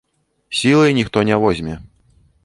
Сілай 0.59 0.93
ніхто 0.99 1.23
не 1.31 1.35
возьме. 1.43 1.77